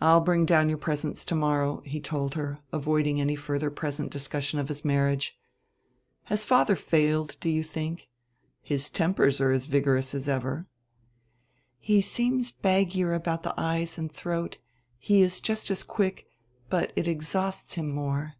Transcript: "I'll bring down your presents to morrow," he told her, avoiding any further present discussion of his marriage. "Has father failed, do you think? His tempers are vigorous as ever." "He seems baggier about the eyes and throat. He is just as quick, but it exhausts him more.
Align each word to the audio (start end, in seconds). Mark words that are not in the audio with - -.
"I'll 0.00 0.20
bring 0.20 0.46
down 0.46 0.68
your 0.68 0.78
presents 0.78 1.24
to 1.24 1.34
morrow," 1.34 1.80
he 1.80 1.98
told 1.98 2.34
her, 2.34 2.60
avoiding 2.72 3.20
any 3.20 3.34
further 3.34 3.72
present 3.72 4.12
discussion 4.12 4.60
of 4.60 4.68
his 4.68 4.84
marriage. 4.84 5.36
"Has 6.26 6.44
father 6.44 6.76
failed, 6.76 7.36
do 7.40 7.48
you 7.50 7.64
think? 7.64 8.08
His 8.62 8.88
tempers 8.88 9.40
are 9.40 9.52
vigorous 9.58 10.14
as 10.14 10.28
ever." 10.28 10.68
"He 11.80 12.00
seems 12.00 12.52
baggier 12.52 13.14
about 13.16 13.42
the 13.42 13.52
eyes 13.60 13.98
and 13.98 14.12
throat. 14.12 14.58
He 14.96 15.22
is 15.22 15.40
just 15.40 15.72
as 15.72 15.82
quick, 15.82 16.28
but 16.70 16.92
it 16.94 17.08
exhausts 17.08 17.74
him 17.74 17.88
more. 17.90 18.34